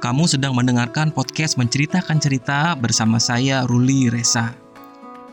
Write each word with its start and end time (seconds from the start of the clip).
kamu 0.00 0.24
sedang 0.24 0.56
mendengarkan 0.56 1.12
podcast 1.12 1.60
menceritakan 1.60 2.16
cerita 2.16 2.72
bersama 2.72 3.20
saya 3.20 3.68
Ruli 3.68 4.08
Resa. 4.08 4.56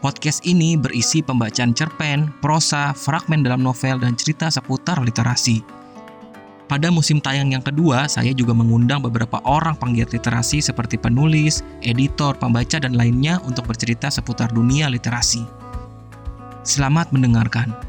Podcast 0.03 0.43
ini 0.43 0.75
berisi 0.75 1.23
pembacaan 1.23 1.71
cerpen, 1.71 2.29
prosa, 2.43 2.91
fragmen 2.91 3.47
dalam 3.47 3.63
novel, 3.63 4.03
dan 4.03 4.19
cerita 4.19 4.51
seputar 4.51 4.99
literasi. 4.99 5.63
Pada 6.67 6.91
musim 6.91 7.23
tayang 7.23 7.55
yang 7.55 7.63
kedua, 7.63 8.11
saya 8.11 8.35
juga 8.35 8.51
mengundang 8.51 8.99
beberapa 8.99 9.39
orang 9.47 9.79
penggiat 9.79 10.11
literasi 10.11 10.59
seperti 10.59 10.99
penulis, 10.99 11.63
editor, 11.79 12.35
pembaca, 12.35 12.75
dan 12.75 12.91
lainnya 12.91 13.39
untuk 13.47 13.71
bercerita 13.71 14.11
seputar 14.11 14.51
dunia 14.51 14.91
literasi. 14.91 15.47
Selamat 16.67 17.15
mendengarkan. 17.15 17.86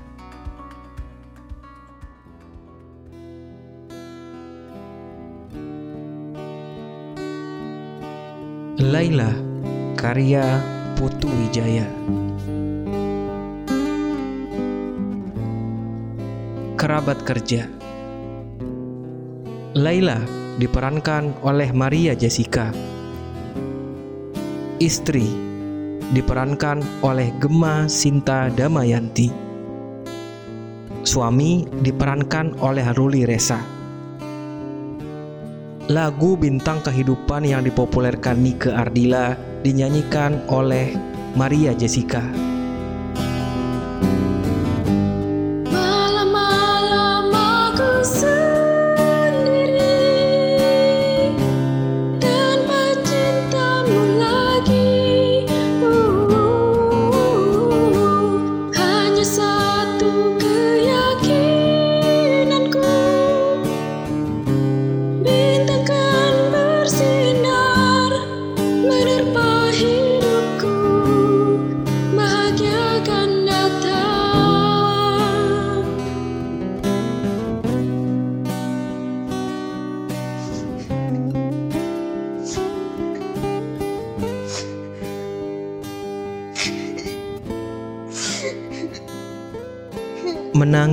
Laila, 8.89 9.37
karya 10.01 10.65
Putu 10.97 11.29
Wijaya. 11.29 11.85
Kerabat 16.81 17.21
kerja. 17.29 17.69
Laila 19.77 20.25
diperankan 20.57 21.37
oleh 21.45 21.69
Maria 21.77 22.17
Jessica. 22.17 22.73
Istri 24.81 25.29
diperankan 26.17 26.81
oleh 27.05 27.29
Gemma 27.45 27.93
Sinta 27.93 28.49
Damayanti. 28.49 29.29
Suami 31.05 31.69
diperankan 31.85 32.57
oleh 32.65 32.89
Ruli 32.97 33.29
Resa. 33.29 33.78
Lagu 35.89 36.37
Bintang 36.37 36.85
Kehidupan 36.85 37.49
yang 37.49 37.65
dipopulerkan 37.65 38.37
Nike 38.37 38.69
Ardila 38.69 39.33
dinyanyikan 39.65 40.45
oleh 40.53 40.93
Maria 41.33 41.73
Jessica. 41.73 42.48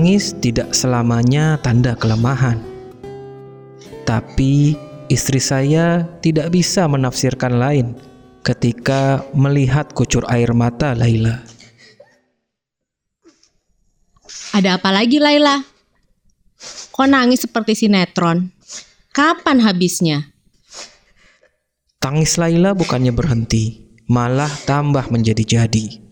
Menangis 0.05 0.37
tidak 0.37 0.69
selamanya 0.77 1.57
tanda 1.65 1.97
kelemahan. 1.97 2.61
Tapi 4.05 4.77
istri 5.09 5.41
saya 5.41 6.05
tidak 6.21 6.53
bisa 6.53 6.85
menafsirkan 6.85 7.57
lain 7.57 7.97
ketika 8.45 9.25
melihat 9.33 9.89
kucur 9.97 10.21
air 10.29 10.53
mata 10.53 10.93
Laila. 10.93 11.41
Ada 14.53 14.77
apa 14.77 14.93
lagi 14.93 15.17
Laila? 15.17 15.65
Kok 16.93 17.09
nangis 17.09 17.41
seperti 17.41 17.73
sinetron? 17.73 18.53
Kapan 19.09 19.57
habisnya? 19.57 20.29
Tangis 21.97 22.37
Laila 22.37 22.77
bukannya 22.77 23.09
berhenti, 23.09 23.89
malah 24.05 24.53
tambah 24.69 25.09
menjadi-jadi. 25.09 26.04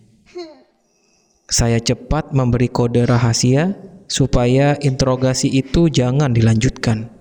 Saya 1.54 1.78
cepat 1.78 2.34
memberi 2.34 2.66
kode 2.66 3.06
rahasia 3.06 3.78
supaya 4.10 4.74
interogasi 4.82 5.54
itu 5.54 5.86
jangan 5.86 6.34
dilanjutkan. 6.34 7.14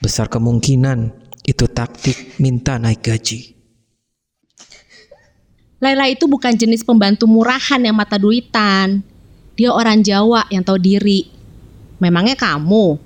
Besar 0.00 0.32
kemungkinan 0.32 1.12
itu 1.44 1.68
taktik 1.68 2.40
minta 2.40 2.80
naik 2.80 3.04
gaji. 3.04 3.52
Laila 5.76 6.08
itu 6.08 6.24
bukan 6.24 6.56
jenis 6.56 6.80
pembantu 6.80 7.28
murahan 7.28 7.84
yang 7.84 8.00
mata 8.00 8.16
duitan. 8.16 9.04
Dia 9.60 9.76
orang 9.76 10.00
Jawa 10.00 10.48
yang 10.48 10.64
tahu 10.64 10.80
diri. 10.80 11.28
Memangnya 12.00 12.40
kamu? 12.40 12.96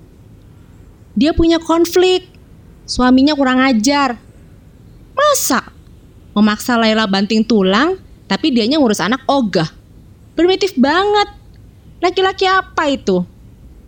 Dia 1.18 1.34
punya 1.34 1.58
konflik. 1.58 2.30
Suaminya 2.86 3.34
kurang 3.34 3.58
ajar. 3.58 4.22
Masa? 5.18 5.66
Memaksa 6.30 6.78
Laila 6.78 7.10
banting 7.10 7.42
tulang, 7.42 7.98
tapi 8.30 8.54
dianya 8.54 8.78
ngurus 8.78 9.02
anak 9.02 9.26
ogah. 9.26 9.82
Primitif 10.34 10.74
banget. 10.74 11.30
Laki-laki 12.02 12.44
apa 12.44 12.90
itu? 12.90 13.22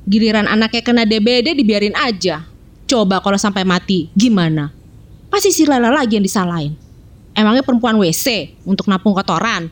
Giliran 0.07 0.47
anaknya 0.47 0.83
kena 0.87 1.03
DBD 1.03 1.59
dibiarin 1.59 1.95
aja. 1.99 2.47
Coba 2.87 3.19
kalau 3.19 3.35
sampai 3.35 3.67
mati, 3.67 4.07
gimana? 4.15 4.71
Pasti 5.27 5.51
si 5.51 5.67
Laila 5.67 5.91
lagi 5.91 6.15
yang 6.15 6.23
disalahin. 6.23 6.79
Emangnya 7.35 7.67
perempuan 7.67 7.99
WC 7.99 8.57
untuk 8.63 8.87
nampung 8.87 9.13
kotoran? 9.13 9.69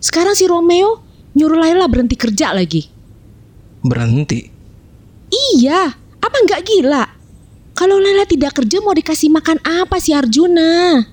Sekarang 0.00 0.32
si 0.32 0.48
Romeo 0.48 1.04
nyuruh 1.36 1.60
Laila 1.60 1.84
berhenti 1.84 2.16
kerja 2.16 2.56
lagi. 2.56 2.88
Berhenti. 3.84 4.40
Iya, 5.28 5.92
apa 6.18 6.36
nggak 6.48 6.62
gila? 6.64 7.04
Kalau 7.76 8.00
Laila 8.00 8.24
tidak 8.24 8.56
kerja 8.56 8.80
mau 8.80 8.96
dikasih 8.96 9.28
makan 9.28 9.60
apa 9.60 10.00
si 10.00 10.16
Arjuna? 10.16 11.04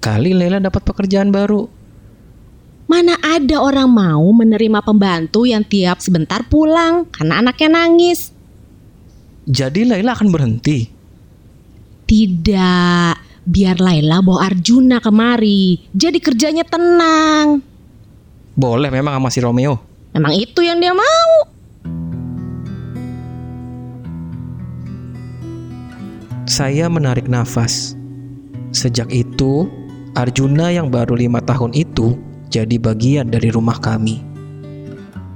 Kali 0.00 0.32
Laila 0.32 0.62
dapat 0.62 0.86
pekerjaan 0.86 1.28
baru. 1.28 1.68
Mana 2.84 3.16
ada 3.24 3.64
orang 3.64 3.88
mau 3.88 4.28
menerima 4.28 4.84
pembantu 4.84 5.48
yang 5.48 5.64
tiap 5.64 6.04
sebentar 6.04 6.44
pulang 6.44 7.08
karena 7.08 7.40
anaknya 7.40 7.80
nangis? 7.80 8.28
Jadi 9.48 9.88
Laila 9.88 10.12
akan 10.12 10.28
berhenti. 10.28 10.88
Tidak, 12.04 13.14
biar 13.48 13.76
Laila 13.80 14.20
bawa 14.20 14.52
Arjuna 14.52 15.00
kemari. 15.00 15.80
Jadi 15.96 16.20
kerjanya 16.20 16.64
tenang. 16.68 17.64
Boleh 18.52 18.92
memang 18.92 19.16
sama 19.16 19.28
si 19.32 19.40
Romeo. 19.40 19.80
Memang 20.12 20.36
itu 20.36 20.60
yang 20.60 20.76
dia 20.76 20.92
mau. 20.92 21.32
Saya 26.44 26.92
menarik 26.92 27.24
nafas. 27.24 27.96
Sejak 28.76 29.08
itu, 29.08 29.64
Arjuna 30.12 30.68
yang 30.68 30.92
baru 30.92 31.16
lima 31.16 31.40
tahun 31.40 31.72
itu 31.72 32.33
jadi 32.54 32.78
bagian 32.78 33.26
dari 33.34 33.50
rumah 33.50 33.82
kami. 33.82 34.22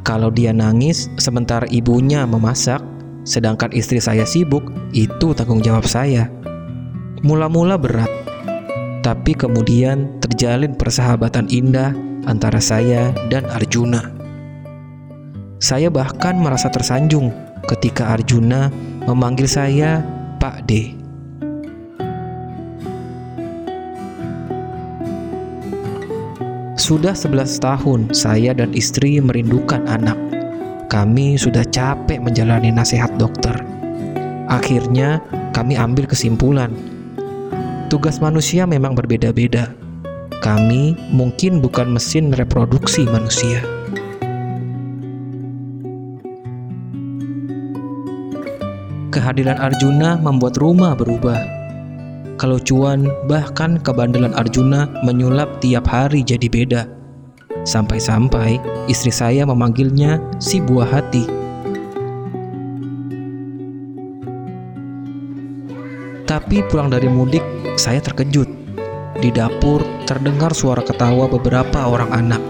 Kalau 0.07 0.31
dia 0.31 0.55
nangis 0.55 1.11
sementara 1.19 1.67
ibunya 1.75 2.23
memasak, 2.23 2.79
sedangkan 3.27 3.75
istri 3.75 3.99
saya 3.99 4.23
sibuk, 4.23 4.63
itu 4.95 5.35
tanggung 5.35 5.59
jawab 5.59 5.83
saya. 5.83 6.31
Mula-mula 7.27 7.75
berat, 7.75 8.09
tapi 9.03 9.35
kemudian 9.35 10.23
terjalin 10.23 10.79
persahabatan 10.79 11.51
indah 11.51 11.91
antara 12.31 12.63
saya 12.63 13.11
dan 13.27 13.43
Arjuna. 13.51 14.15
Saya 15.59 15.91
bahkan 15.91 16.39
merasa 16.39 16.71
tersanjung 16.71 17.35
ketika 17.67 18.15
Arjuna 18.15 18.71
memanggil 19.11 19.51
saya 19.51 20.07
Pak 20.39 20.71
D. 20.71 20.98
Sudah 26.89 27.13
11 27.13 27.61
tahun 27.61 28.01
saya 28.17 28.57
dan 28.57 28.73
istri 28.73 29.21
merindukan 29.21 29.85
anak. 29.93 30.17
Kami 30.89 31.37
sudah 31.37 31.61
capek 31.69 32.17
menjalani 32.17 32.73
nasihat 32.73 33.13
dokter. 33.21 33.53
Akhirnya 34.49 35.21
kami 35.53 35.77
ambil 35.77 36.09
kesimpulan. 36.09 36.73
Tugas 37.93 38.25
manusia 38.25 38.65
memang 38.65 38.97
berbeda-beda. 38.97 39.69
Kami 40.41 40.97
mungkin 41.13 41.61
bukan 41.61 41.93
mesin 41.93 42.33
reproduksi 42.33 43.05
manusia. 43.05 43.61
Kehadiran 49.13 49.61
Arjuna 49.61 50.17
membuat 50.17 50.57
rumah 50.57 50.97
berubah. 50.97 51.58
Kelucuan 52.39 53.11
bahkan 53.27 53.83
kebandelan 53.83 54.31
Arjuna 54.31 54.87
menyulap 55.03 55.59
tiap 55.59 55.91
hari 55.91 56.23
jadi 56.23 56.47
beda. 56.47 56.83
Sampai-sampai 57.67 58.63
istri 58.87 59.11
saya 59.11 59.43
memanggilnya 59.43 60.23
si 60.39 60.63
buah 60.63 60.87
hati. 60.87 61.27
Tetapi 66.23 66.63
pulang 66.71 66.95
dari 66.95 67.11
mudik, 67.11 67.43
saya 67.75 67.99
terkejut. 67.99 68.47
Di 69.19 69.35
dapur 69.35 69.83
terdengar 70.07 70.55
suara 70.55 70.87
ketawa 70.87 71.27
beberapa 71.27 71.91
orang 71.91 72.15
anak. 72.15 72.43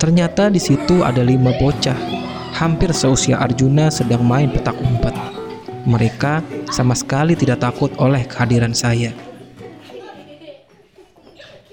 Ternyata 0.00 0.48
di 0.48 0.56
situ 0.56 1.04
ada 1.04 1.20
lima 1.20 1.52
bocah, 1.60 2.00
hampir 2.56 2.96
seusia 2.96 3.36
Arjuna 3.36 3.92
sedang 3.92 4.24
main 4.24 4.48
petak 4.48 4.80
umpet. 4.80 5.11
Mereka 5.92 6.40
sama 6.72 6.96
sekali 6.96 7.36
tidak 7.36 7.60
takut 7.60 7.92
oleh 8.00 8.24
kehadiran 8.24 8.72
saya. 8.72 9.12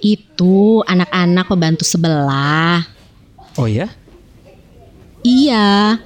Itu 0.03 0.83
anak-anak 0.83 1.47
pembantu 1.47 1.87
sebelah. 1.87 2.83
Oh 3.55 3.67
ya? 3.67 3.87
Iya, 5.23 5.99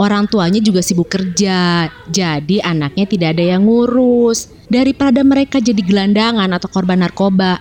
orang 0.00 0.28
tuanya 0.28 0.60
juga 0.60 0.84
sibuk 0.84 1.08
kerja, 1.08 1.88
jadi 2.08 2.56
anaknya 2.64 3.04
tidak 3.08 3.36
ada 3.36 3.56
yang 3.56 3.64
ngurus. 3.64 4.52
Daripada 4.68 5.20
mereka 5.24 5.60
jadi 5.60 5.80
gelandangan 5.80 6.48
atau 6.48 6.68
korban 6.68 7.00
narkoba, 7.00 7.60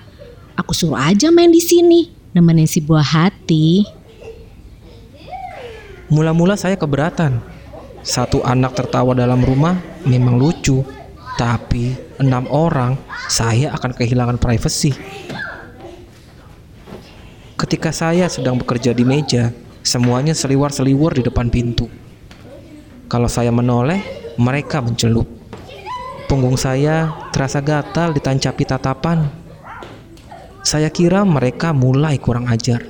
aku 0.59 0.75
suruh 0.75 1.00
aja 1.00 1.31
main 1.31 1.51
di 1.51 1.63
sini, 1.63 2.12
nemenin 2.35 2.68
si 2.68 2.83
buah 2.83 3.03
hati. 3.03 3.88
Mula-mula 6.12 6.59
saya 6.59 6.75
keberatan. 6.75 7.53
Satu 8.04 8.44
anak 8.44 8.76
tertawa 8.76 9.16
dalam 9.16 9.40
rumah 9.40 9.80
memang 10.04 10.36
lucu, 10.36 10.84
tapi 11.40 11.96
enam 12.20 12.52
orang 12.52 13.00
saya 13.32 13.72
akan 13.72 13.96
kehilangan 13.96 14.36
privasi. 14.44 14.92
Ketika 17.56 17.96
saya 17.96 18.28
sedang 18.28 18.60
bekerja 18.60 18.92
di 18.92 19.08
meja, 19.08 19.56
semuanya 19.88 20.36
seliwar-seliwur 20.36 21.16
di 21.16 21.24
depan 21.24 21.48
pintu. 21.48 21.88
Kalau 23.08 23.32
saya 23.32 23.56
menoleh, 23.56 24.04
mereka 24.36 24.84
mencelup. 24.84 25.24
Punggung 26.28 26.60
saya 26.60 27.08
terasa 27.32 27.64
gatal 27.64 28.12
ditancapi 28.12 28.68
tatapan. 28.68 29.32
Saya 30.60 30.92
kira 30.92 31.24
mereka 31.24 31.72
mulai 31.72 32.20
kurang 32.20 32.52
ajar. 32.52 32.84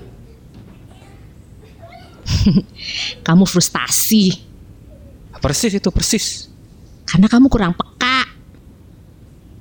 Kamu 3.27 3.45
frustasi 3.45 4.52
Persis 5.43 5.75
itu 5.75 5.91
persis. 5.91 6.47
karena 7.03 7.27
kamu 7.27 7.51
kurang 7.51 7.75
peka. 7.75 8.31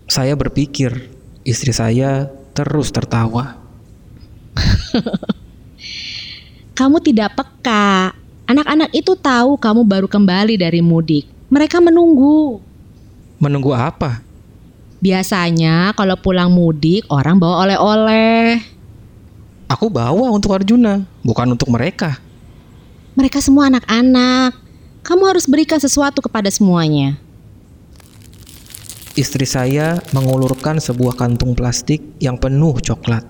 Saya 0.07 0.39
berpikir, 0.39 1.11
istri 1.43 1.75
saya 1.75 2.31
terus 2.55 2.95
tertawa. 2.95 3.59
Kamu 6.79 7.03
tidak 7.03 7.35
peka. 7.35 8.15
Anak-anak 8.47 8.95
itu 8.95 9.19
tahu 9.19 9.59
kamu 9.61 9.83
baru 9.85 10.09
kembali 10.09 10.57
dari 10.57 10.81
mudik. 10.81 11.29
Mereka 11.53 11.85
menunggu. 11.85 12.63
Menunggu 13.43 13.77
apa? 13.77 14.25
Biasanya 15.03 15.93
kalau 15.99 16.15
pulang 16.15 16.55
mudik 16.55 17.05
orang 17.11 17.43
bawa 17.43 17.69
oleh-oleh. 17.69 18.63
Aku 19.67 19.91
bawa 19.91 20.31
untuk 20.31 20.55
Arjuna, 20.55 21.03
bukan 21.27 21.59
untuk 21.59 21.75
mereka. 21.75 22.23
Mereka 23.19 23.43
semua 23.45 23.69
anak-anak. 23.69 24.62
Kamu 25.03 25.27
harus 25.27 25.51
berikan 25.51 25.83
sesuatu 25.83 26.23
kepada 26.23 26.47
semuanya. 26.47 27.19
Istri 29.19 29.45
saya 29.45 29.99
mengulurkan 30.15 30.79
sebuah 30.79 31.19
kantung 31.19 31.59
plastik 31.59 32.01
yang 32.23 32.39
penuh 32.39 32.79
coklat. 32.81 33.27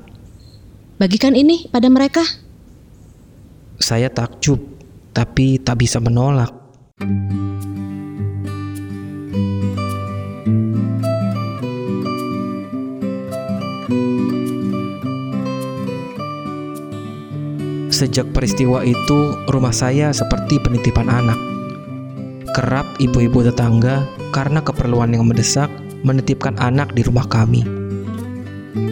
Bagikan 1.01 1.33
ini 1.35 1.67
pada 1.73 1.89
mereka. 1.89 2.23
Saya 3.81 4.13
takjub, 4.13 4.63
tapi 5.11 5.59
tak 5.59 5.83
bisa 5.83 5.99
menolak. 5.99 6.55
Sejak 17.91 18.31
peristiwa 18.31 18.87
itu, 18.87 19.19
rumah 19.51 19.75
saya 19.75 20.15
seperti 20.15 20.63
penitipan 20.63 21.11
anak. 21.11 21.52
Kerap 22.53 22.85
ibu-ibu 23.01 23.41
tetangga 23.49 24.05
karena 24.29 24.61
keperluan 24.61 25.17
yang 25.17 25.25
mendesak 25.25 25.73
menitipkan 26.05 26.53
anak 26.61 26.93
di 26.93 27.01
rumah 27.01 27.25
kami. 27.25 27.65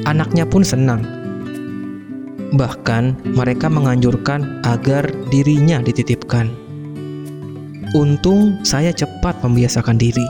Anaknya 0.08 0.48
pun 0.48 0.64
senang. 0.64 1.04
Bahkan 2.56 3.36
mereka 3.36 3.68
menganjurkan 3.68 4.64
agar 4.64 5.12
dirinya 5.28 5.76
dititipkan. 5.84 6.48
Untung 7.92 8.64
saya 8.64 8.96
cepat 8.96 9.36
membiasakan 9.44 10.00
diri. 10.00 10.24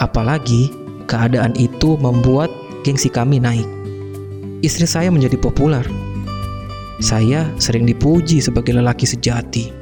Apalagi 0.00 0.72
keadaan 1.04 1.52
itu 1.52 2.00
membuat 2.00 2.48
gengsi 2.80 3.12
kami 3.12 3.36
naik. 3.36 3.68
Istri 4.64 4.88
saya 4.88 5.12
menjadi 5.12 5.36
populer. 5.36 5.84
Saya 6.98 7.46
sering 7.62 7.84
dipuji 7.84 8.40
sebagai 8.40 8.74
lelaki 8.74 9.06
sejati. 9.06 9.77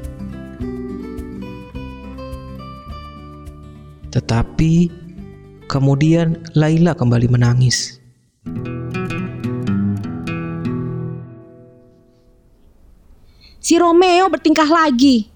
Tetapi 4.17 4.89
kemudian 5.69 6.41
Laila 6.57 6.97
kembali 6.97 7.29
menangis. 7.29 8.01
Si 13.61 13.77
Romeo 13.77 14.33
bertingkah 14.33 14.65
lagi. 14.65 15.29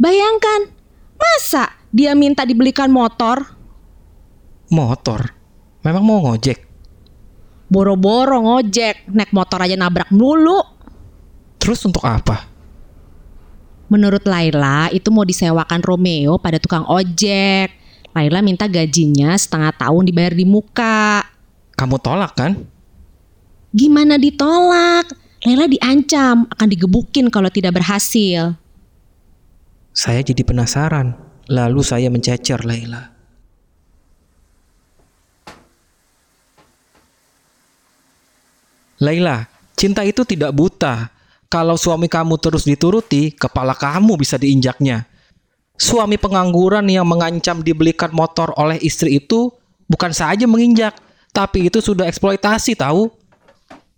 Bayangkan, 0.00 0.72
masa 1.20 1.76
dia 1.92 2.16
minta 2.16 2.48
dibelikan 2.48 2.88
motor? 2.88 3.44
Motor? 4.72 5.28
Memang 5.84 6.00
mau 6.00 6.18
ngojek? 6.24 6.64
Boro-boro 7.68 8.40
ngojek, 8.40 9.12
naik 9.12 9.36
motor 9.36 9.60
aja 9.60 9.76
nabrak 9.76 10.08
mulu. 10.08 10.64
Terus 11.60 11.84
untuk 11.84 12.08
apa? 12.08 12.49
Menurut 13.90 14.22
Laila, 14.22 14.86
itu 14.94 15.10
mau 15.10 15.26
disewakan 15.26 15.82
Romeo 15.82 16.38
pada 16.38 16.62
tukang 16.62 16.86
ojek. 16.86 17.74
Laila 18.14 18.38
minta 18.38 18.70
gajinya 18.70 19.34
setengah 19.34 19.74
tahun 19.74 20.06
dibayar 20.06 20.30
di 20.30 20.46
muka. 20.46 21.26
Kamu 21.74 21.98
tolak 21.98 22.38
kan? 22.38 22.54
Gimana 23.74 24.14
ditolak? 24.14 25.10
Laila 25.42 25.66
diancam 25.66 26.46
akan 26.46 26.68
digebukin 26.70 27.34
kalau 27.34 27.50
tidak 27.50 27.82
berhasil. 27.82 28.54
Saya 29.90 30.22
jadi 30.22 30.46
penasaran. 30.46 31.18
Lalu 31.50 31.82
saya 31.82 32.06
mencecer 32.14 32.62
Laila. 32.62 33.10
Laila, 39.02 39.50
cinta 39.74 40.06
itu 40.06 40.22
tidak 40.22 40.54
buta. 40.54 41.10
Kalau 41.50 41.74
suami 41.74 42.06
kamu 42.06 42.38
terus 42.38 42.62
dituruti, 42.62 43.34
kepala 43.34 43.74
kamu 43.74 44.14
bisa 44.14 44.38
diinjaknya. 44.38 45.10
Suami 45.74 46.14
pengangguran 46.14 46.86
yang 46.86 47.02
mengancam 47.02 47.58
dibelikan 47.58 48.14
motor 48.14 48.54
oleh 48.54 48.78
istri 48.78 49.18
itu 49.18 49.50
bukan 49.90 50.14
saja 50.14 50.46
menginjak, 50.46 50.94
tapi 51.34 51.66
itu 51.66 51.82
sudah 51.82 52.06
eksploitasi 52.06 52.78
tahu? 52.78 53.10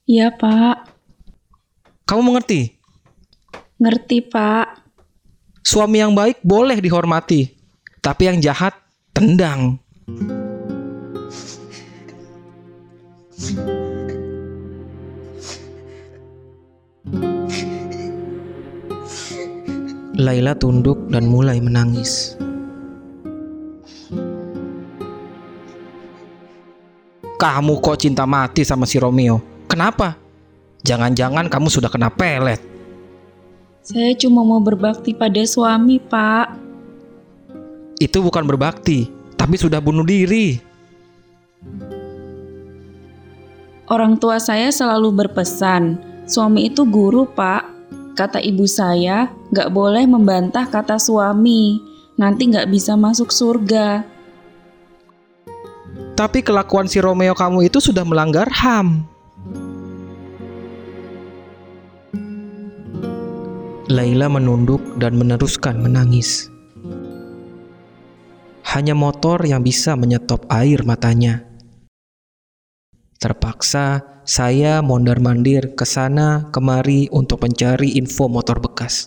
Iya, 0.09 0.33
Pak. 0.33 0.89
Kamu 2.09 2.25
mengerti? 2.25 2.73
Ngerti, 3.77 4.25
Pak. 4.25 4.81
Suami 5.61 6.01
yang 6.01 6.17
baik 6.17 6.41
boleh 6.41 6.81
dihormati, 6.81 7.53
tapi 8.01 8.33
yang 8.33 8.41
jahat 8.41 8.73
tendang. 9.13 9.77
Laila 20.23 20.55
tunduk 20.55 21.11
dan 21.11 21.27
mulai 21.27 21.59
menangis. 21.59 22.39
Kamu 27.43 27.83
kok 27.83 27.99
cinta 27.99 28.23
mati 28.23 28.63
sama 28.63 28.87
si 28.87 29.03
Romeo? 29.03 29.43
Kenapa? 29.67 30.15
Jangan-jangan 30.87 31.51
kamu 31.51 31.67
sudah 31.75 31.91
kena 31.91 32.07
pelet. 32.07 32.63
Saya 33.83 34.15
cuma 34.15 34.47
mau 34.47 34.63
berbakti 34.63 35.11
pada 35.11 35.43
suami, 35.43 35.99
Pak. 35.99 36.55
Itu 37.99 38.23
bukan 38.23 38.47
berbakti, 38.47 39.11
tapi 39.35 39.59
sudah 39.59 39.83
bunuh 39.83 40.07
diri. 40.07 40.63
Orang 43.91 44.23
tua 44.23 44.39
saya 44.39 44.71
selalu 44.71 45.27
berpesan, 45.27 45.99
suami 46.31 46.71
itu 46.71 46.87
guru, 46.87 47.27
Pak. 47.27 47.72
Kata 48.13 48.39
ibu 48.41 48.69
saya, 48.69 49.33
gak 49.53 49.73
boleh 49.73 50.05
membantah 50.05 50.69
kata 50.69 51.01
suami. 51.01 51.81
Nanti 52.21 52.53
gak 52.53 52.69
bisa 52.69 52.97
masuk 52.97 53.33
surga. 53.33 54.05
Tapi 56.13 56.39
kelakuan 56.45 56.87
si 56.87 57.01
Romeo 57.01 57.33
kamu 57.33 57.73
itu 57.73 57.81
sudah 57.81 58.05
melanggar 58.05 58.47
HAM. 58.53 59.09
Laila 63.93 64.29
menunduk 64.29 64.81
dan 64.97 65.17
meneruskan 65.21 65.81
menangis. 65.81 66.53
hanya 68.73 68.97
motor 68.97 69.37
yang 69.45 69.61
bisa 69.61 69.93
menyetop 69.93 70.49
air 70.49 70.81
matanya. 70.89 71.45
Terpaksa 73.23 74.03
saya 74.27 74.83
mondar-mandir 74.83 75.79
ke 75.79 75.87
sana 75.87 76.51
kemari 76.51 77.07
untuk 77.15 77.47
mencari 77.47 77.95
info 77.95 78.27
motor 78.27 78.59
bekas. 78.59 79.07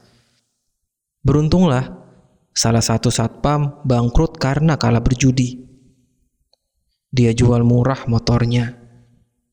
Beruntunglah, 1.20 1.84
salah 2.56 2.80
satu 2.80 3.12
satpam 3.12 3.84
bangkrut 3.84 4.40
karena 4.40 4.80
kalah 4.80 5.04
berjudi. 5.04 5.68
Dia 7.12 7.36
jual 7.36 7.68
murah 7.68 8.08
motornya. 8.08 8.80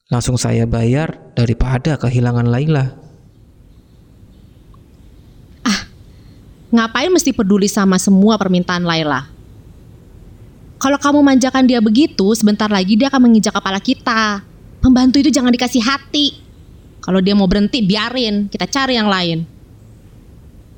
Langsung 0.06 0.38
saya 0.38 0.62
bayar 0.62 1.34
daripada 1.34 1.98
kehilangan 1.98 2.46
Laila. 2.46 3.02
Ngapain 6.70 7.10
mesti 7.10 7.34
peduli 7.34 7.66
sama 7.66 7.98
semua 7.98 8.38
permintaan 8.38 8.86
Laila? 8.86 9.26
Kalau 10.78 11.02
kamu 11.02 11.20
manjakan 11.20 11.66
dia 11.66 11.82
begitu, 11.82 12.30
sebentar 12.38 12.70
lagi 12.70 12.94
dia 12.94 13.10
akan 13.10 13.26
menginjak 13.26 13.58
kepala 13.58 13.82
kita. 13.82 14.51
Pembantu 14.82 15.22
itu 15.22 15.30
jangan 15.30 15.54
dikasih 15.54 15.78
hati. 15.78 16.42
Kalau 16.98 17.22
dia 17.22 17.38
mau 17.38 17.46
berhenti, 17.46 17.86
biarin. 17.86 18.50
Kita 18.50 18.66
cari 18.66 18.98
yang 18.98 19.06
lain. 19.06 19.46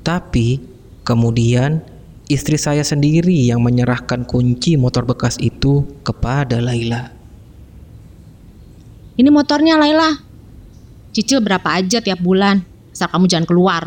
Tapi 0.05 0.61
kemudian 1.01 1.81
istri 2.29 2.61
saya 2.61 2.85
sendiri 2.85 3.33
yang 3.49 3.65
menyerahkan 3.65 4.21
kunci 4.29 4.77
motor 4.77 5.09
bekas 5.09 5.41
itu 5.41 5.81
kepada 6.05 6.61
Laila. 6.61 7.09
Ini 9.17 9.29
motornya 9.33 9.81
Laila. 9.81 10.21
Cicil 11.09 11.41
berapa 11.41 11.65
aja 11.73 11.97
tiap 11.97 12.21
bulan. 12.21 12.61
Asal 12.93 13.09
kamu 13.09 13.25
jangan 13.25 13.47
keluar. 13.49 13.83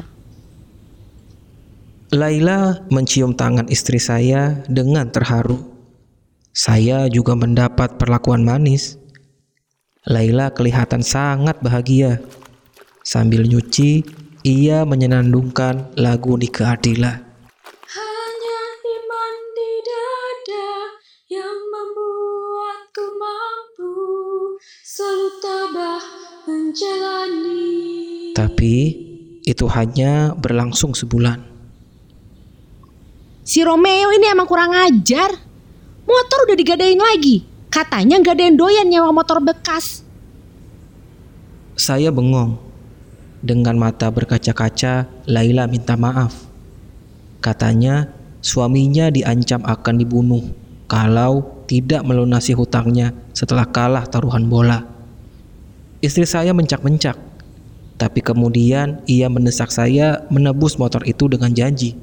Laila 2.08 2.82
mencium 2.88 3.36
tangan 3.36 3.68
istri 3.68 4.00
saya 4.00 4.64
dengan 4.66 5.12
terharu. 5.12 5.60
Saya 6.56 7.06
juga 7.12 7.36
mendapat 7.36 8.00
perlakuan 8.00 8.42
manis. 8.42 8.96
Laila 10.08 10.48
kelihatan 10.48 11.04
sangat 11.04 11.60
bahagia. 11.60 12.16
Sambil 13.04 13.44
nyuci, 13.44 14.00
ia 14.40 14.88
menyenandungkan 14.88 15.92
lagu 16.00 16.32
Nika 16.40 16.72
Adila. 16.72 17.12
Hanya 17.92 18.60
iman 18.88 19.34
di 19.52 19.72
dada 19.84 20.72
yang 21.28 21.60
membuatku 21.60 23.04
mampu 23.20 23.92
selalu 24.80 25.28
tabah 25.44 26.04
menjalani. 26.48 27.68
Tapi 28.32 28.76
itu 29.44 29.64
hanya 29.68 30.32
berlangsung 30.32 30.96
sebulan. 30.96 31.44
Si 33.44 33.60
Romeo 33.60 34.08
ini 34.16 34.24
emang 34.24 34.48
kurang 34.48 34.72
ajar. 34.72 35.36
Motor 36.08 36.48
udah 36.48 36.56
digadain 36.56 36.96
lagi. 36.96 37.47
Katanya 37.68 38.16
nggak 38.20 38.34
ada 38.34 38.44
yang 38.48 38.56
doyan 38.56 38.88
nyewa 38.88 39.12
motor 39.12 39.44
bekas. 39.44 40.00
Saya 41.76 42.08
bengong. 42.08 42.56
Dengan 43.38 43.78
mata 43.78 44.10
berkaca-kaca, 44.10 45.06
Laila 45.30 45.70
minta 45.70 45.94
maaf. 45.94 46.48
Katanya 47.38 48.10
suaminya 48.42 49.14
diancam 49.14 49.62
akan 49.62 49.94
dibunuh 49.94 50.42
kalau 50.90 51.62
tidak 51.70 52.02
melunasi 52.02 52.56
hutangnya 52.56 53.14
setelah 53.30 53.68
kalah 53.68 54.08
taruhan 54.10 54.50
bola. 54.50 54.82
Istri 56.02 56.26
saya 56.26 56.50
mencak-mencak, 56.50 57.14
tapi 57.94 58.20
kemudian 58.24 59.06
ia 59.06 59.30
mendesak 59.30 59.70
saya 59.70 60.26
menebus 60.34 60.80
motor 60.80 61.06
itu 61.06 61.30
dengan 61.30 61.54
janji. 61.54 61.94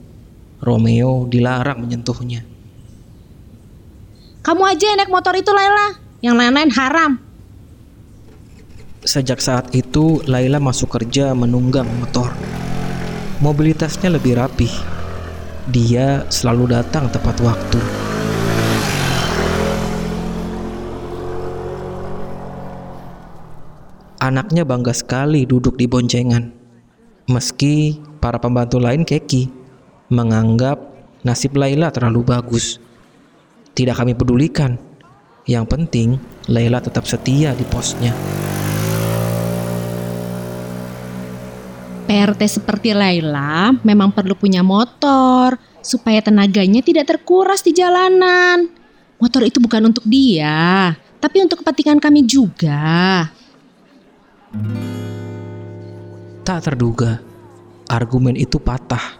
Romeo 0.63 1.27
dilarang 1.27 1.83
menyentuhnya. 1.83 2.54
Kamu 4.45 4.61
aja 4.61 4.93
yang 4.93 5.01
naik 5.01 5.09
motor 5.09 5.33
itu 5.33 5.49
Laila. 5.49 5.97
Yang 6.21 6.35
lain-lain 6.37 6.69
haram. 6.77 7.11
Sejak 9.01 9.41
saat 9.41 9.73
itu, 9.73 10.21
Laila 10.29 10.61
masuk 10.61 10.93
kerja 10.93 11.33
menunggang 11.33 11.89
motor. 11.97 12.29
Mobilitasnya 13.41 14.13
lebih 14.13 14.37
rapih. 14.37 14.69
Dia 15.73 16.29
selalu 16.29 16.77
datang 16.77 17.09
tepat 17.09 17.41
waktu. 17.41 17.81
Anaknya 24.21 24.61
bangga 24.61 24.93
sekali 24.93 25.49
duduk 25.49 25.73
di 25.73 25.89
boncengan. 25.89 26.53
Meski 27.33 27.97
para 28.21 28.37
pembantu 28.37 28.77
lain 28.77 29.09
keki, 29.09 29.49
menganggap 30.13 30.77
nasib 31.25 31.57
Laila 31.57 31.89
terlalu 31.89 32.21
bagus. 32.21 32.84
Tidak 33.75 33.91
kami 33.91 34.15
pedulikan. 34.15 34.79
Yang 35.43 35.65
penting, 35.67 36.09
Laila 36.47 36.79
tetap 36.79 37.03
setia 37.03 37.51
di 37.51 37.67
posnya. 37.67 38.15
PRT 42.07 42.41
seperti 42.47 42.95
Laila 42.95 43.75
memang 43.83 44.15
perlu 44.15 44.37
punya 44.39 44.63
motor 44.63 45.59
supaya 45.83 46.23
tenaganya 46.23 46.79
tidak 46.79 47.11
terkuras 47.11 47.59
di 47.65 47.75
jalanan. 47.75 48.71
Motor 49.19 49.43
itu 49.43 49.59
bukan 49.59 49.91
untuk 49.91 50.07
dia, 50.07 50.95
tapi 51.19 51.43
untuk 51.43 51.59
kepentingan 51.59 51.99
kami 51.99 52.23
juga. 52.23 53.27
Tak 56.47 56.59
terduga, 56.63 57.19
argumen 57.91 58.39
itu 58.39 58.55
patah 58.55 59.19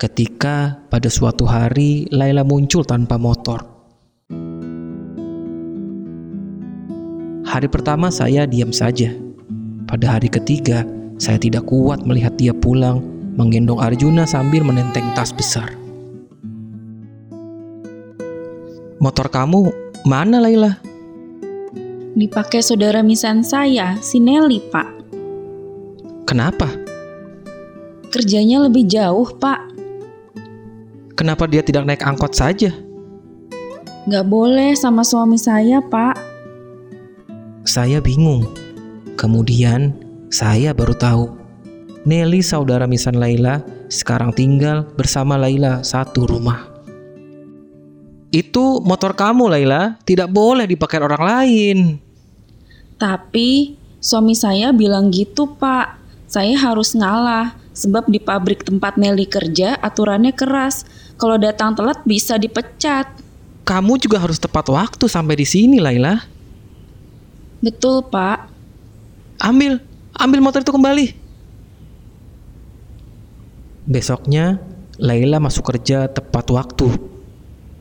ketika 0.00 0.80
pada 0.88 1.06
suatu 1.12 1.44
hari 1.44 2.08
Laila 2.08 2.42
muncul 2.42 2.82
tanpa 2.82 3.20
motor. 3.20 3.71
Hari 7.52 7.68
pertama 7.68 8.08
saya 8.08 8.48
diam 8.48 8.72
saja. 8.72 9.12
Pada 9.84 10.16
hari 10.16 10.32
ketiga, 10.32 10.88
saya 11.20 11.36
tidak 11.36 11.68
kuat 11.68 12.00
melihat 12.00 12.32
dia 12.40 12.56
pulang 12.56 13.04
menggendong 13.36 13.76
Arjuna 13.76 14.24
sambil 14.24 14.64
menenteng 14.64 15.04
tas 15.12 15.36
besar. 15.36 15.68
Motor 18.96 19.28
kamu 19.28 19.68
mana 20.08 20.40
Laila? 20.40 20.80
Dipakai 22.16 22.64
saudara 22.64 23.04
misan 23.04 23.44
saya, 23.44 24.00
si 24.00 24.16
Nelly, 24.16 24.64
Pak. 24.72 24.88
Kenapa? 26.24 26.72
Kerjanya 28.08 28.64
lebih 28.64 28.88
jauh, 28.88 29.28
Pak. 29.28 29.60
Kenapa 31.20 31.44
dia 31.44 31.60
tidak 31.60 31.84
naik 31.84 32.00
angkot 32.00 32.32
saja? 32.32 32.72
Nggak 34.08 34.24
boleh 34.24 34.72
sama 34.72 35.04
suami 35.04 35.36
saya, 35.36 35.84
Pak. 35.84 36.31
Saya 37.62 38.02
bingung. 38.02 38.50
Kemudian 39.14 39.94
saya 40.34 40.74
baru 40.74 40.98
tahu. 40.98 41.26
Nelly 42.02 42.42
saudara 42.42 42.90
misan 42.90 43.14
Laila 43.14 43.62
sekarang 43.86 44.34
tinggal 44.34 44.82
bersama 44.98 45.38
Laila 45.38 45.86
satu 45.86 46.26
rumah. 46.26 46.66
Itu 48.34 48.82
motor 48.82 49.14
kamu 49.14 49.46
Laila, 49.46 49.94
tidak 50.02 50.34
boleh 50.34 50.66
dipakai 50.66 50.98
orang 50.98 51.22
lain. 51.22 51.78
Tapi 52.98 53.78
suami 54.02 54.34
saya 54.34 54.74
bilang 54.74 55.14
gitu, 55.14 55.46
Pak. 55.54 56.02
Saya 56.26 56.58
harus 56.58 56.98
ngalah. 56.98 57.54
Sebab 57.72 58.10
di 58.10 58.18
pabrik 58.18 58.66
tempat 58.66 58.98
Nelly 58.98 59.30
kerja 59.30 59.78
aturannya 59.78 60.34
keras. 60.34 60.82
Kalau 61.14 61.38
datang 61.38 61.78
telat 61.78 62.02
bisa 62.02 62.40
dipecat. 62.40 63.06
Kamu 63.62 64.02
juga 64.02 64.18
harus 64.18 64.42
tepat 64.42 64.66
waktu 64.66 65.06
sampai 65.06 65.38
di 65.38 65.46
sini 65.46 65.78
Laila. 65.78 66.31
Betul, 67.62 68.02
Pak. 68.10 68.50
Ambil, 69.38 69.78
ambil 70.18 70.40
motor 70.42 70.66
itu 70.66 70.74
kembali. 70.74 71.14
Besoknya, 73.86 74.58
Laila 74.98 75.38
masuk 75.38 75.70
kerja 75.70 76.10
tepat 76.10 76.50
waktu. 76.50 76.90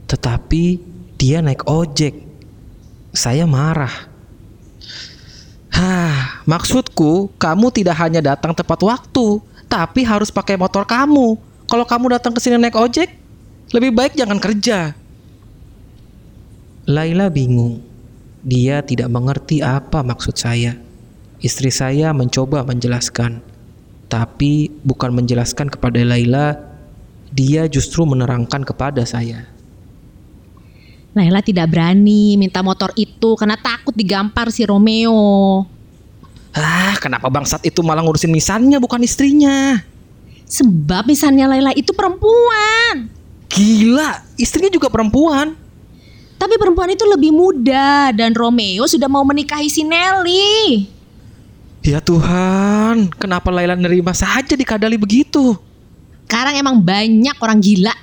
Tetapi 0.06 0.64
dia 1.18 1.42
naik 1.42 1.66
ojek. 1.66 2.14
Saya 3.12 3.50
marah. 3.50 4.10
Hah, 5.74 6.46
maksudku 6.46 7.34
kamu 7.42 7.74
tidak 7.74 7.98
hanya 7.98 8.22
datang 8.22 8.54
tepat 8.54 8.86
waktu, 8.86 9.42
tapi 9.66 10.06
harus 10.06 10.30
pakai 10.30 10.62
motor 10.62 10.86
kamu. 10.86 11.42
Kalau 11.66 11.86
kamu 11.90 12.22
datang 12.22 12.38
ke 12.38 12.40
sini 12.44 12.62
naik 12.62 12.78
ojek, 12.78 13.10
lebih 13.74 13.92
baik 13.96 14.14
jangan 14.14 14.38
kerja. 14.38 14.94
Laila 16.86 17.34
bingung. 17.34 17.91
Dia 18.42 18.82
tidak 18.82 19.10
mengerti 19.14 19.62
apa 19.62 20.02
maksud 20.02 20.34
saya. 20.34 20.74
Istri 21.42 21.70
saya 21.70 22.10
mencoba 22.14 22.66
menjelaskan, 22.66 23.42
tapi 24.10 24.70
bukan 24.82 25.14
menjelaskan 25.14 25.70
kepada 25.70 26.02
Laila, 26.02 26.58
dia 27.34 27.70
justru 27.70 28.06
menerangkan 28.06 28.66
kepada 28.66 29.06
saya. 29.06 29.46
Laila 31.12 31.44
tidak 31.44 31.70
berani 31.70 32.40
minta 32.40 32.64
motor 32.64 32.90
itu 32.96 33.36
karena 33.36 33.60
takut 33.60 33.92
digampar 33.92 34.50
si 34.50 34.64
Romeo. 34.66 35.66
Ah, 36.52 36.96
kenapa 37.00 37.32
bangsat 37.32 37.64
itu 37.64 37.80
malah 37.84 38.04
ngurusin 38.04 38.32
misannya 38.32 38.80
bukan 38.80 39.04
istrinya? 39.04 39.80
Sebab 40.52 41.08
misalnya 41.08 41.48
Laila 41.48 41.72
itu 41.76 41.96
perempuan. 41.96 43.08
Gila, 43.52 44.24
istrinya 44.36 44.72
juga 44.72 44.88
perempuan. 44.92 45.56
Tapi 46.42 46.58
perempuan 46.58 46.90
itu 46.90 47.06
lebih 47.06 47.30
muda 47.30 48.10
dan 48.18 48.34
Romeo 48.34 48.90
sudah 48.90 49.06
mau 49.06 49.22
menikahi 49.22 49.70
si 49.70 49.86
Nelly. 49.86 50.90
Ya 51.86 52.02
Tuhan, 52.02 53.14
kenapa 53.14 53.54
Laila 53.54 53.78
nerima 53.78 54.10
saja 54.18 54.58
dikadali 54.58 54.98
begitu? 54.98 55.54
Sekarang 56.26 56.58
emang 56.58 56.82
banyak 56.82 57.38
orang 57.38 57.62
gila. 57.62 57.94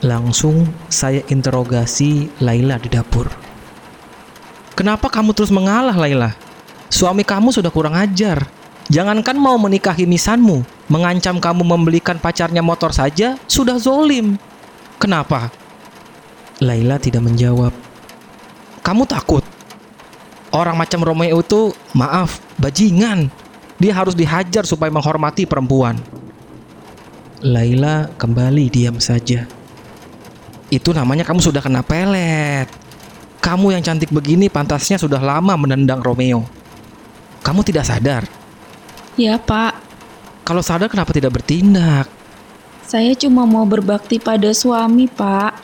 Langsung 0.00 0.64
saya 0.88 1.20
interogasi 1.28 2.32
Laila 2.40 2.80
di 2.80 2.88
dapur. 2.88 3.28
Kenapa 4.72 5.12
kamu 5.12 5.36
terus 5.36 5.52
mengalah, 5.52 5.92
Laila? 5.92 6.32
Suami 6.88 7.20
kamu 7.20 7.52
sudah 7.52 7.68
kurang 7.68 7.92
ajar. 7.92 8.48
Jangankan 8.88 9.36
mau 9.40 9.56
menikahi 9.56 10.04
misanmu, 10.04 10.73
mengancam 10.88 11.40
kamu 11.40 11.62
membelikan 11.64 12.20
pacarnya 12.20 12.60
motor 12.60 12.92
saja 12.92 13.40
sudah 13.48 13.76
zolim. 13.80 14.36
Kenapa? 15.00 15.52
Laila 16.62 16.96
tidak 17.00 17.24
menjawab. 17.24 17.72
Kamu 18.84 19.04
takut? 19.08 19.42
Orang 20.54 20.78
macam 20.78 21.02
Romeo 21.02 21.42
itu, 21.42 21.74
maaf, 21.96 22.38
bajingan. 22.60 23.26
Dia 23.80 23.90
harus 23.90 24.14
dihajar 24.14 24.62
supaya 24.62 24.92
menghormati 24.92 25.50
perempuan. 25.50 25.98
Laila 27.42 28.06
kembali 28.14 28.70
diam 28.70 29.02
saja. 29.02 29.50
Itu 30.70 30.94
namanya 30.94 31.26
kamu 31.26 31.42
sudah 31.42 31.60
kena 31.60 31.82
pelet. 31.82 32.70
Kamu 33.42 33.76
yang 33.76 33.84
cantik 33.84 34.08
begini 34.08 34.48
pantasnya 34.48 34.96
sudah 34.96 35.20
lama 35.20 35.52
menendang 35.58 36.00
Romeo. 36.00 36.48
Kamu 37.44 37.60
tidak 37.60 37.84
sadar. 37.84 38.24
Ya 39.20 39.36
pak, 39.36 39.83
Kalau 40.44 40.60
sadar 40.60 40.92
kenapa 40.92 41.10
tidak 41.16 41.40
bertindak? 41.40 42.06
saya 42.84 43.16
cuma 43.16 43.48
mau 43.48 43.64
berbakti 43.64 44.20
pada 44.20 44.52
suami 44.52 45.08
pak. 45.08 45.56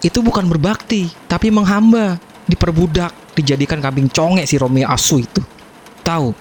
Itu 0.00 0.24
bukan 0.24 0.48
berbakti, 0.48 1.10
tapi 1.28 1.52
menghamba, 1.52 2.16
diperbudak, 2.48 3.12
dijadikan 3.36 3.82
kambing 3.82 4.08
conge 4.08 4.46
si 4.48 4.56
Romeo 4.56 4.88
asu 4.88 5.20
itu. 5.20 5.42
Tahu? 6.00 6.32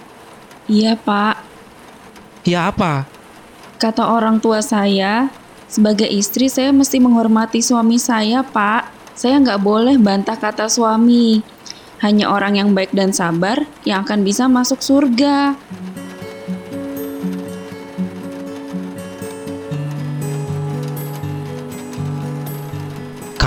Iya 0.69 0.95
pak, 0.95 1.35
Ya 2.47 2.71
apa? 2.71 3.03
kata 3.75 4.07
orang 4.07 4.39
tua 4.39 4.63
saya, 4.63 5.27
sebagai 5.67 6.07
istri 6.07 6.47
saya 6.47 6.71
mesti 6.71 6.99
menghormati 7.01 7.59
suami 7.59 7.99
saya 7.99 8.45
pak. 8.45 8.87
Saya 9.15 9.35
nggak 9.39 9.59
boleh 9.59 9.99
bantah 9.99 10.39
kata 10.39 10.71
suami. 10.71 11.43
Hanya 11.99 12.31
orang 12.31 12.55
yang 12.55 12.71
baik 12.71 12.95
dan 12.95 13.11
sabar 13.11 13.67
yang 13.83 14.07
akan 14.07 14.23
bisa 14.23 14.47
masuk 14.47 14.79
surga. 14.79 15.59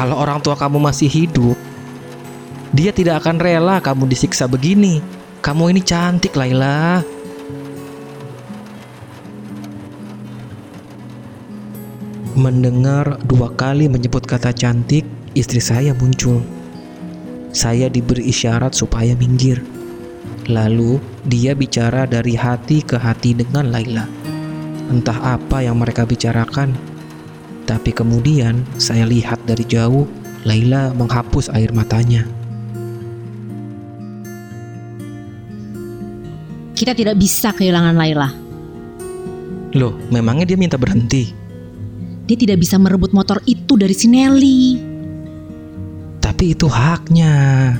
Kalau 0.03 0.19
orang 0.19 0.43
tua 0.43 0.59
kamu 0.59 0.83
masih 0.83 1.07
hidup, 1.07 1.55
dia 2.75 2.91
tidak 2.91 3.23
akan 3.23 3.39
rela 3.39 3.79
kamu 3.79 4.11
disiksa 4.11 4.51
begini. 4.51 4.99
Kamu 5.39 5.71
ini 5.71 5.79
cantik, 5.79 6.35
Laila. 6.35 7.07
Mendengar 12.35 13.23
dua 13.23 13.55
kali 13.55 13.87
menyebut 13.87 14.27
kata 14.27 14.51
cantik, 14.51 15.07
istri 15.39 15.63
saya 15.63 15.95
muncul. 15.95 16.43
Saya 17.55 17.87
diberi 17.87 18.27
isyarat 18.27 18.75
supaya 18.75 19.15
minggir. 19.15 19.63
Lalu 20.51 20.99
dia 21.31 21.55
bicara 21.55 22.11
dari 22.11 22.35
hati 22.35 22.83
ke 22.83 22.99
hati 22.99 23.39
dengan 23.39 23.71
Laila. 23.71 24.11
Entah 24.91 25.39
apa 25.39 25.63
yang 25.63 25.79
mereka 25.79 26.03
bicarakan, 26.03 26.75
tapi 27.65 27.95
kemudian 27.95 28.67
saya 28.77 29.07
lihat 29.07 29.39
dari 29.47 29.63
jauh 29.67 30.07
Laila 30.43 30.91
menghapus 30.99 31.55
air 31.55 31.71
matanya. 31.71 32.27
Kita 36.75 36.99
tidak 36.99 37.15
bisa 37.15 37.55
kehilangan 37.55 37.95
Laila. 37.95 38.29
Loh, 39.79 39.95
memangnya 40.11 40.53
dia 40.53 40.59
minta 40.59 40.75
berhenti? 40.75 41.31
Dia 42.27 42.37
tidak 42.37 42.59
bisa 42.59 42.75
merebut 42.77 43.15
motor 43.15 43.39
itu 43.47 43.79
dari 43.79 43.95
si 43.95 44.11
Nelly. 44.11 44.63
Tapi 46.19 46.59
itu 46.59 46.67
haknya. 46.67 47.79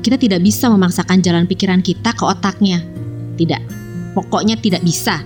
Kita 0.00 0.16
tidak 0.16 0.40
bisa 0.40 0.72
memaksakan 0.72 1.20
jalan 1.20 1.44
pikiran 1.44 1.84
kita 1.84 2.16
ke 2.16 2.24
otaknya. 2.24 2.80
Tidak. 3.36 3.62
Pokoknya 4.16 4.56
tidak 4.56 4.80
bisa. 4.82 5.20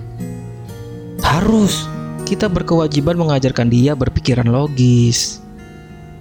Harus. 1.22 1.95
Kita 2.26 2.50
berkewajiban 2.50 3.14
mengajarkan 3.14 3.70
dia 3.70 3.94
berpikiran 3.94 4.50
logis. 4.50 5.38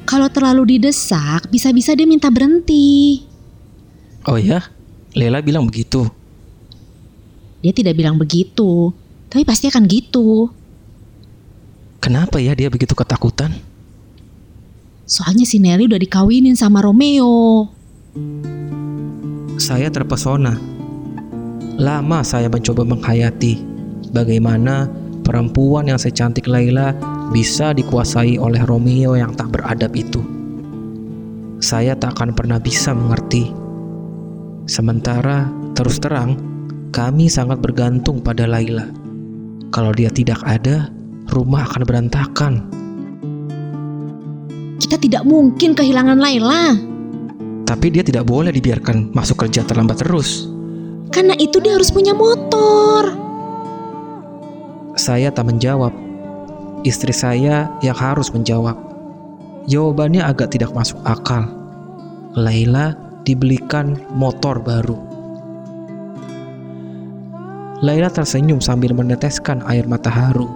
Kalau 0.05 0.29
terlalu 0.29 0.77
didesak, 0.77 1.49
bisa-bisa 1.49 1.97
dia 1.97 2.05
minta 2.05 2.29
berhenti. 2.29 3.25
Oh 4.29 4.37
ya? 4.37 4.61
Lela 5.17 5.41
bilang 5.41 5.65
begitu. 5.65 6.05
Dia 7.65 7.73
tidak 7.73 7.97
bilang 7.97 8.21
begitu, 8.21 8.93
tapi 9.33 9.41
pasti 9.41 9.65
akan 9.65 9.89
gitu. 9.89 10.53
Kenapa 11.97 12.37
ya 12.37 12.53
dia 12.53 12.69
begitu 12.69 12.93
ketakutan? 12.93 13.57
Soalnya 15.09 15.49
si 15.49 15.57
Nelly 15.57 15.89
udah 15.89 15.97
dikawinin 15.97 16.53
sama 16.53 16.85
Romeo. 16.85 17.65
Saya 19.57 19.89
terpesona. 19.89 20.53
Lama 21.81 22.21
saya 22.21 22.45
mencoba 22.45 22.85
menghayati 22.85 23.57
bagaimana 24.13 24.85
perempuan 25.25 25.89
yang 25.89 25.97
secantik 25.97 26.45
Laila 26.45 26.93
bisa 27.33 27.73
dikuasai 27.73 28.37
oleh 28.37 28.61
Romeo 28.61 29.17
yang 29.17 29.33
tak 29.33 29.49
beradab 29.49 29.97
itu. 29.97 30.21
Saya 31.57 31.97
tak 31.97 32.21
akan 32.21 32.37
pernah 32.37 32.61
bisa 32.61 32.93
mengerti. 32.93 33.49
Sementara 34.69 35.49
terus 35.73 35.97
terang, 35.97 36.37
kami 36.93 37.25
sangat 37.25 37.57
bergantung 37.57 38.21
pada 38.21 38.45
Laila. 38.45 38.85
Kalau 39.73 39.89
dia 39.97 40.13
tidak 40.13 40.37
ada, 40.45 40.93
rumah 41.33 41.65
akan 41.65 41.81
berantakan. 41.83 42.53
Kita 44.77 45.01
tidak 45.01 45.25
mungkin 45.25 45.73
kehilangan 45.73 46.21
Laila. 46.21 46.77
Tapi 47.65 47.87
dia 47.89 48.05
tidak 48.05 48.29
boleh 48.29 48.53
dibiarkan 48.53 49.09
masuk 49.09 49.41
kerja 49.47 49.65
terlambat 49.65 50.05
terus. 50.05 50.45
Karena 51.09 51.33
itu 51.39 51.57
dia 51.63 51.79
harus 51.79 51.89
punya 51.89 52.13
motor. 52.13 53.14
Saya 54.95 55.27
tak 55.27 55.51
menjawab. 55.51 55.91
Istri 56.87 57.11
saya 57.11 57.67
yang 57.83 57.97
harus 57.99 58.31
menjawab. 58.31 58.79
Jawabannya 59.67 60.23
agak 60.23 60.55
tidak 60.55 60.71
masuk 60.71 60.95
akal. 61.03 61.51
Laila 62.31 62.95
dibelikan 63.27 63.99
motor 64.15 64.63
baru. 64.63 64.95
Laila 67.83 68.07
tersenyum 68.07 68.63
sambil 68.63 68.95
meneteskan 68.95 69.59
air 69.67 69.83
mata 69.83 70.07
haru. 70.07 70.47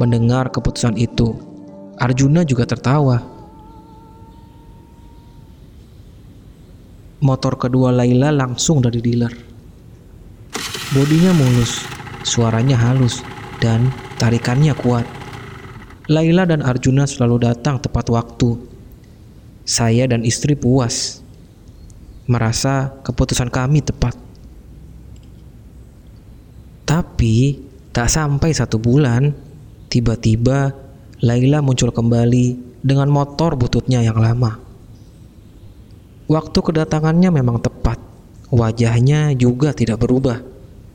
Mendengar 0.00 0.48
keputusan 0.48 0.96
itu, 0.96 1.36
Arjuna 2.00 2.48
juga 2.48 2.64
tertawa. 2.64 3.20
Motor 7.20 7.60
kedua 7.60 7.92
Laila 7.92 8.32
langsung 8.32 8.80
dari 8.80 9.04
dealer. 9.04 9.34
Bodinya 10.96 11.36
mulus, 11.36 11.84
suaranya 12.24 12.78
halus, 12.78 13.20
dan 13.62 13.92
tarikannya 14.18 14.74
kuat. 14.74 15.06
Laila 16.08 16.48
dan 16.48 16.64
Arjuna 16.64 17.04
selalu 17.04 17.44
datang 17.44 17.76
tepat 17.78 18.08
waktu. 18.08 18.56
Saya 19.68 20.08
dan 20.08 20.24
istri 20.24 20.56
puas, 20.56 21.20
merasa 22.24 22.96
keputusan 23.04 23.52
kami 23.52 23.84
tepat. 23.84 24.16
Tapi 26.88 27.60
tak 27.92 28.08
sampai 28.08 28.56
satu 28.56 28.80
bulan, 28.80 29.36
tiba-tiba 29.92 30.72
Laila 31.20 31.60
muncul 31.60 31.92
kembali 31.92 32.80
dengan 32.80 33.12
motor 33.12 33.60
bututnya 33.60 34.00
yang 34.00 34.16
lama. 34.16 34.56
Waktu 36.28 36.58
kedatangannya 36.60 37.28
memang 37.28 37.60
tepat. 37.60 38.00
Wajahnya 38.48 39.36
juga 39.36 39.76
tidak 39.76 40.00
berubah. 40.00 40.40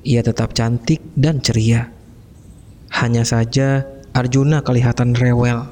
Ia 0.01 0.25
tetap 0.25 0.57
cantik 0.57 1.01
dan 1.13 1.37
ceria. 1.37 1.92
Hanya 2.93 3.25
saja 3.25 3.89
Arjuna 4.13 4.61
kelihatan 4.61 5.17
rewel. 5.17 5.65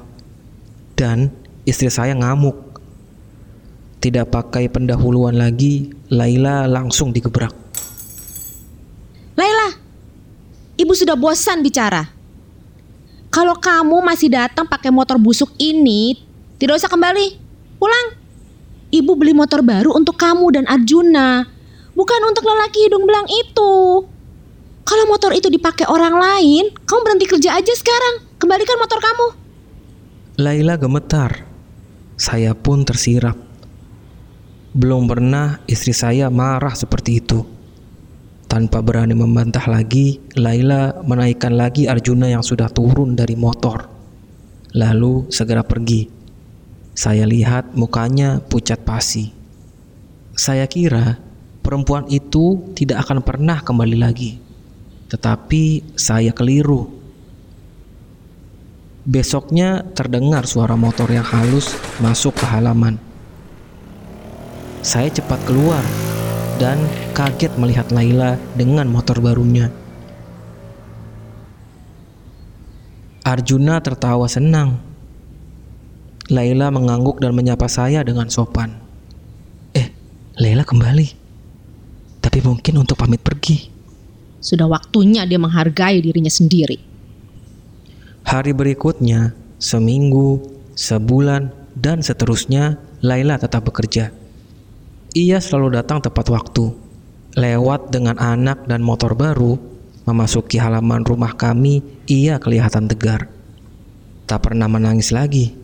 Dan 0.98 1.30
istri 1.62 1.86
saya 1.86 2.18
ngamuk. 2.18 2.58
Tidak 4.02 4.26
pakai 4.26 4.66
pendahuluan 4.66 5.38
lagi, 5.38 5.94
Laila 6.10 6.66
langsung 6.66 7.14
digebrak. 7.14 7.54
Laila, 9.38 9.78
ibu 10.74 10.90
sudah 10.90 11.14
bosan 11.14 11.62
bicara. 11.62 12.10
Kalau 13.30 13.56
kamu 13.56 14.02
masih 14.02 14.28
datang 14.28 14.66
pakai 14.66 14.90
motor 14.90 15.16
busuk 15.16 15.54
ini, 15.56 16.18
tidak 16.58 16.82
usah 16.82 16.90
kembali. 16.90 17.38
Pulang. 17.78 18.18
Ibu 18.92 19.16
beli 19.16 19.32
motor 19.32 19.64
baru 19.64 19.96
untuk 19.96 20.20
kamu 20.20 20.52
dan 20.52 20.64
Arjuna, 20.68 21.48
bukan 21.96 22.20
untuk 22.28 22.44
lelaki 22.44 22.90
hidung 22.90 23.08
belang 23.08 23.24
itu. 23.24 24.04
Kalau 24.82 25.04
motor 25.06 25.30
itu 25.30 25.46
dipakai 25.46 25.86
orang 25.86 26.18
lain, 26.18 26.74
kamu 26.74 27.00
berhenti 27.06 27.26
kerja 27.30 27.54
aja 27.54 27.72
sekarang. 27.74 28.26
Kembalikan 28.38 28.78
motor 28.82 28.98
kamu. 28.98 29.26
Laila 30.42 30.74
gemetar. 30.74 31.46
Saya 32.18 32.54
pun 32.54 32.82
tersirap. 32.82 33.38
Belum 34.72 35.06
pernah 35.06 35.62
istri 35.68 35.94
saya 35.94 36.32
marah 36.32 36.74
seperti 36.74 37.22
itu. 37.22 37.44
Tanpa 38.50 38.84
berani 38.84 39.16
membantah 39.16 39.64
lagi, 39.64 40.20
Laila 40.36 41.00
menaikkan 41.06 41.56
lagi 41.56 41.88
Arjuna 41.88 42.28
yang 42.28 42.44
sudah 42.44 42.68
turun 42.68 43.16
dari 43.16 43.32
motor. 43.32 43.88
Lalu 44.76 45.28
segera 45.32 45.64
pergi. 45.64 46.08
Saya 46.92 47.24
lihat 47.24 47.72
mukanya 47.72 48.44
pucat 48.44 48.84
pasi. 48.84 49.32
Saya 50.36 50.68
kira 50.68 51.16
perempuan 51.64 52.04
itu 52.12 52.72
tidak 52.76 53.08
akan 53.08 53.24
pernah 53.24 53.64
kembali 53.64 53.96
lagi. 53.96 54.51
Tetapi 55.12 55.92
saya 55.92 56.32
keliru. 56.32 56.88
Besoknya 59.04 59.84
terdengar 59.92 60.48
suara 60.48 60.72
motor 60.72 61.04
yang 61.12 61.26
halus 61.26 61.76
masuk 62.00 62.32
ke 62.32 62.48
halaman. 62.48 62.96
Saya 64.80 65.12
cepat 65.12 65.36
keluar 65.44 65.84
dan 66.56 66.80
kaget 67.12 67.52
melihat 67.60 67.92
Laila 67.92 68.40
dengan 68.56 68.88
motor 68.88 69.20
barunya. 69.20 69.68
Arjuna 73.22 73.84
tertawa 73.84 74.26
senang. 74.26 74.80
Laila 76.32 76.72
mengangguk 76.72 77.20
dan 77.20 77.36
menyapa 77.36 77.68
saya 77.68 78.00
dengan 78.00 78.32
sopan. 78.32 78.80
Eh, 79.76 79.92
Laila 80.40 80.64
kembali. 80.64 81.06
Tapi 82.24 82.38
mungkin 82.42 82.80
untuk 82.80 82.96
pamit. 82.96 83.21
Sudah 84.42 84.66
waktunya 84.66 85.22
dia 85.22 85.38
menghargai 85.38 86.02
dirinya 86.02 86.30
sendiri. 86.30 86.82
Hari 88.26 88.50
berikutnya, 88.50 89.38
seminggu, 89.62 90.42
sebulan, 90.74 91.54
dan 91.78 92.02
seterusnya, 92.02 92.76
Laila 93.02 93.38
tetap 93.38 93.70
bekerja. 93.70 94.10
Ia 95.14 95.38
selalu 95.38 95.78
datang 95.78 96.02
tepat 96.02 96.26
waktu, 96.32 96.74
lewat 97.36 97.94
dengan 97.94 98.16
anak 98.18 98.66
dan 98.66 98.82
motor 98.82 99.14
baru, 99.14 99.56
memasuki 100.08 100.58
halaman 100.58 101.06
rumah 101.06 101.36
kami, 101.36 101.84
ia 102.10 102.36
kelihatan 102.42 102.90
tegar. 102.90 103.30
Tak 104.26 104.48
pernah 104.48 104.66
menangis 104.66 105.12
lagi. 105.12 105.54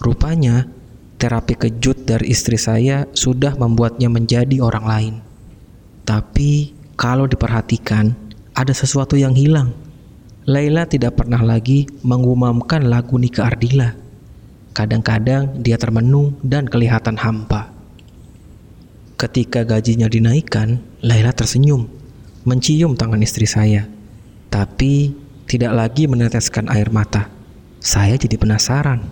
Rupanya, 0.00 0.66
terapi 1.16 1.54
kejut 1.54 2.04
dari 2.04 2.34
istri 2.34 2.58
saya 2.58 3.06
sudah 3.14 3.54
membuatnya 3.54 4.10
menjadi 4.10 4.58
orang 4.58 4.84
lain. 4.84 5.14
Tapi, 6.04 6.74
kalau 6.94 7.26
diperhatikan, 7.26 8.14
ada 8.54 8.70
sesuatu 8.70 9.18
yang 9.18 9.34
hilang. 9.34 9.74
Laila 10.46 10.86
tidak 10.86 11.18
pernah 11.18 11.42
lagi 11.42 11.90
mengumamkan 12.06 12.86
lagu 12.86 13.18
Nika 13.18 13.50
Ardila. 13.50 13.96
Kadang-kadang 14.70 15.58
dia 15.58 15.74
termenung 15.74 16.38
dan 16.46 16.70
kelihatan 16.70 17.18
hampa. 17.18 17.74
Ketika 19.18 19.66
gajinya 19.66 20.06
dinaikkan, 20.06 20.82
Laila 21.02 21.34
tersenyum, 21.34 21.90
mencium 22.46 22.94
tangan 22.94 23.22
istri 23.22 23.46
saya, 23.46 23.90
tapi 24.50 25.14
tidak 25.50 25.74
lagi 25.74 26.06
meneteskan 26.06 26.70
air 26.70 26.94
mata. 26.94 27.26
Saya 27.82 28.14
jadi 28.14 28.38
penasaran. 28.38 29.02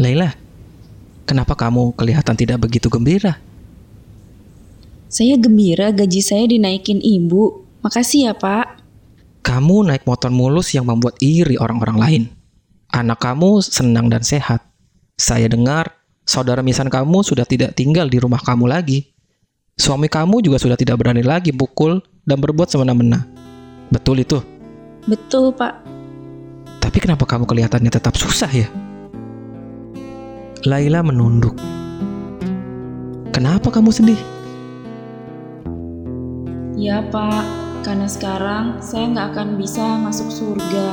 Laila, 0.00 0.32
kenapa 1.28 1.52
kamu 1.52 1.92
kelihatan 1.98 2.36
tidak 2.36 2.64
begitu 2.64 2.88
gembira? 2.88 3.36
Saya 5.14 5.38
gembira 5.38 5.94
gaji 5.94 6.18
saya 6.18 6.42
dinaikin 6.50 6.98
ibu. 6.98 7.62
Makasih 7.86 8.26
ya 8.26 8.32
pak. 8.34 8.82
Kamu 9.46 9.86
naik 9.86 10.02
motor 10.10 10.34
mulus 10.34 10.74
yang 10.74 10.90
membuat 10.90 11.14
iri 11.22 11.54
orang-orang 11.54 11.98
lain. 12.02 12.22
Anak 12.90 13.22
kamu 13.22 13.62
senang 13.62 14.10
dan 14.10 14.26
sehat. 14.26 14.66
Saya 15.14 15.46
dengar 15.46 15.94
saudara 16.26 16.66
misan 16.66 16.90
kamu 16.90 17.22
sudah 17.22 17.46
tidak 17.46 17.78
tinggal 17.78 18.10
di 18.10 18.18
rumah 18.18 18.42
kamu 18.42 18.66
lagi. 18.66 19.14
Suami 19.78 20.10
kamu 20.10 20.42
juga 20.42 20.58
sudah 20.58 20.74
tidak 20.74 20.98
berani 20.98 21.22
lagi 21.22 21.54
pukul 21.54 22.02
dan 22.26 22.42
berbuat 22.42 22.74
semena-mena. 22.74 23.22
Betul 23.94 24.26
itu? 24.26 24.42
Betul 25.06 25.54
pak. 25.54 25.78
Tapi 26.82 26.98
kenapa 26.98 27.22
kamu 27.22 27.46
kelihatannya 27.46 27.90
tetap 27.94 28.18
susah 28.18 28.50
ya? 28.50 28.66
Laila 30.66 31.06
menunduk. 31.06 31.54
Kenapa 33.30 33.70
kamu 33.70 33.94
sedih? 33.94 34.33
Ya 36.74 37.06
pak, 37.06 37.46
karena 37.86 38.10
sekarang 38.10 38.82
saya 38.82 39.06
nggak 39.14 39.26
akan 39.30 39.48
bisa 39.54 39.94
masuk 40.02 40.26
surga. 40.26 40.88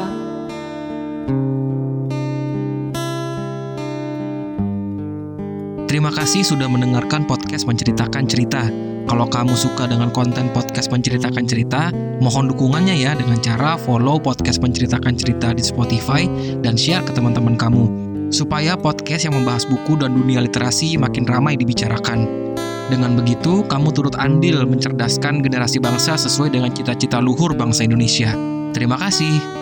Terima 5.90 6.14
kasih 6.14 6.46
sudah 6.46 6.70
mendengarkan 6.70 7.26
podcast 7.26 7.66
menceritakan 7.66 8.30
cerita. 8.30 8.70
Kalau 9.10 9.26
kamu 9.26 9.58
suka 9.58 9.90
dengan 9.90 10.14
konten 10.14 10.54
podcast 10.54 10.94
menceritakan 10.94 11.50
cerita, 11.50 11.90
mohon 12.22 12.54
dukungannya 12.54 13.02
ya 13.02 13.18
dengan 13.18 13.42
cara 13.42 13.74
follow 13.74 14.22
podcast 14.22 14.62
menceritakan 14.62 15.18
cerita 15.18 15.50
di 15.50 15.66
Spotify 15.66 16.30
dan 16.62 16.78
share 16.78 17.02
ke 17.02 17.12
teman-teman 17.12 17.58
kamu. 17.58 17.90
Supaya 18.30 18.78
podcast 18.78 19.26
yang 19.26 19.34
membahas 19.34 19.66
buku 19.66 19.98
dan 19.98 20.14
dunia 20.14 20.46
literasi 20.46 20.96
makin 21.02 21.26
ramai 21.26 21.58
dibicarakan. 21.58 22.41
Dengan 22.90 23.14
begitu, 23.14 23.62
kamu 23.68 23.94
turut 23.94 24.16
andil 24.18 24.66
mencerdaskan 24.66 25.46
generasi 25.46 25.78
bangsa 25.78 26.18
sesuai 26.18 26.56
dengan 26.56 26.74
cita-cita 26.74 27.22
luhur 27.22 27.54
bangsa 27.54 27.86
Indonesia. 27.86 28.34
Terima 28.72 28.98
kasih. 28.98 29.61